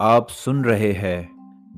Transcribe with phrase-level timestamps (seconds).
[0.00, 1.22] आप सुन रहे हैं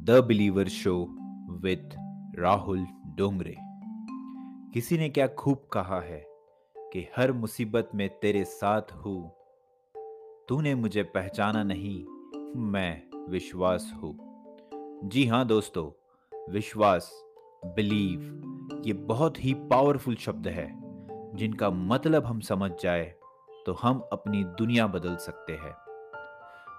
[0.04, 1.06] the believer show
[1.50, 1.90] with
[2.38, 3.56] Rahul Dongre.
[4.74, 6.26] किसी ने क्या खूब कहा है
[6.76, 9.32] कि हर मुसीबत में तेरे साथ हूँ?
[10.48, 12.04] तूने मुझे पहचाना नहीं,
[12.60, 14.18] मैं विश्वास हूँ।
[15.04, 15.88] जी हाँ दोस्तों,
[16.52, 17.24] विश्वास,
[17.64, 18.20] बिलीव,
[18.86, 20.68] ये बहुत ही पावरफुल शब्द है,
[21.36, 23.14] जिनका मतलब हम समझ जाए
[23.66, 25.74] तो हम अपनी दुनिया बदल सकते हैं।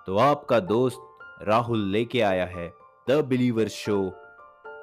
[0.06, 1.08] तो आपका दोस्त
[1.48, 2.74] राहुल लेके आया है,
[3.10, 4.14] द बिलीवर शो,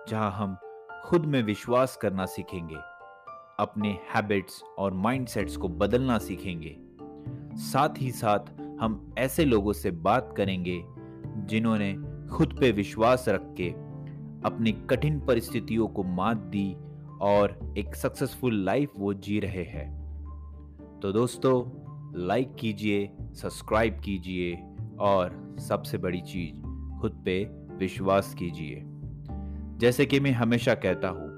[0.09, 0.57] जहाँ हम
[1.05, 2.77] खुद में विश्वास करना सीखेंगे,
[3.61, 6.77] अपने हैबिट्स और माइंडसेट्स को बदलना सीखेंगे।
[7.55, 10.83] साथ ही साथ हम ऐसे लोगों से बात करेंगे,
[11.47, 11.93] जिन्होंने
[12.29, 13.69] खुद पे विश्वास रख के
[14.49, 16.77] अपनी कठिन परिस्थितियों को मात दी
[17.21, 19.89] और एक सक्सेसफुल लाइफ वो जी रहे हैं।
[21.03, 21.63] तो दोस्तों
[22.21, 24.57] लाइक कीजिए सब्सक्राइब कीजिए
[25.01, 26.55] और सबसे बड़ी चीज़,
[27.01, 27.45] खुद पे
[27.77, 28.83] विश्वास कीजिए।
[29.79, 31.29] जैसे कि मैं हमेशा कहता हूँ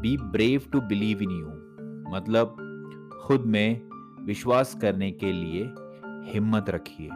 [0.00, 1.46] be brave to believe in you
[2.16, 2.56] मतलब
[3.26, 3.80] खुद में
[4.24, 5.74] विश्वास करने के लिए
[6.32, 7.08] हिम्मत रखिए।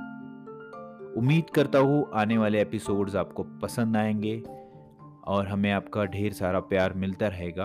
[1.17, 4.43] उम्मीद करता हूँ आने वाले एपिसोड्स आपको पसंद आएँगे
[5.25, 7.65] और हमें आपका ढेर सारा प्यार मिलता रहेगा।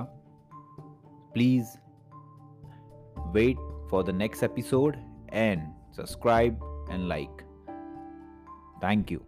[1.33, 1.67] Please
[3.19, 4.95] wait for the next episode
[5.33, 5.63] and
[5.97, 7.44] subscribe and like
[8.81, 9.25] Thank you.